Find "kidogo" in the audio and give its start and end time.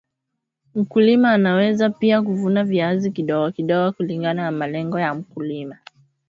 3.11-3.51, 3.51-3.91